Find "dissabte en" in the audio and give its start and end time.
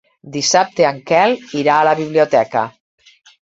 0.37-0.97